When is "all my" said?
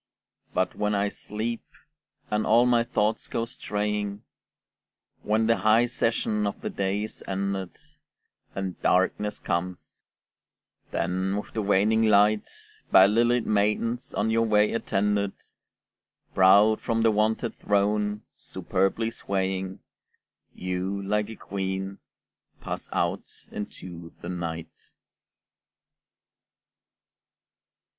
2.43-2.83